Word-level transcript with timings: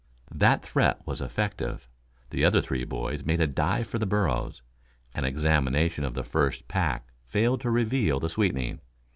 That 0.33 0.63
threat 0.63 1.05
was 1.05 1.21
effective. 1.21 1.87
The 2.31 2.43
other 2.43 2.59
three 2.59 2.85
boys 2.85 3.23
made 3.23 3.39
a 3.39 3.45
dive 3.45 3.85
for 3.85 3.99
the 3.99 4.07
burros. 4.07 4.63
An 5.13 5.25
examination 5.25 6.03
of 6.03 6.15
the 6.15 6.23
first 6.23 6.67
pack 6.67 7.09
failed 7.27 7.61
to 7.61 7.69
reveal 7.69 8.19
the 8.19 8.27
sweetening. 8.27 8.79